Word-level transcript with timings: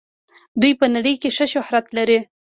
دوی 0.61 0.73
په 0.79 0.85
نړۍ 0.95 1.15
کې 1.21 1.29
ښه 1.35 1.45
شهرت 1.53 1.85
لري. 1.97 2.19